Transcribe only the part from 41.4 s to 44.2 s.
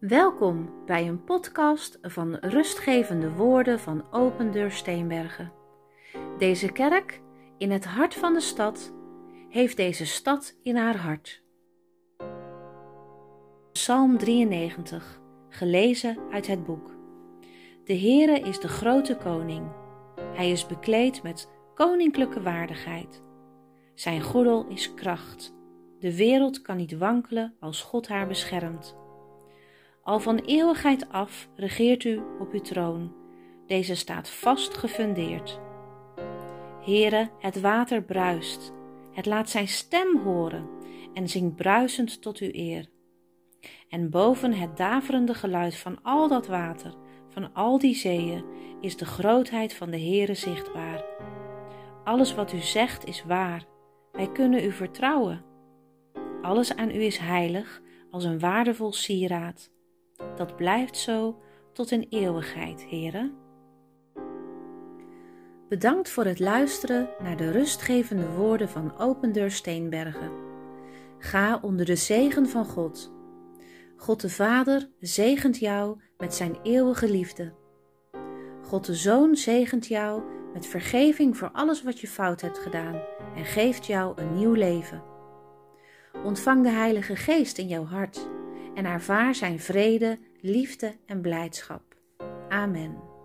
bruisend tot uw eer. En